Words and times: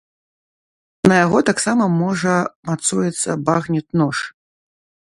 На 1.11 1.15
яго 1.25 1.43
таксама 1.51 1.85
можа 2.01 2.33
мацуецца 2.71 3.39
багнет-нож. 3.51 4.29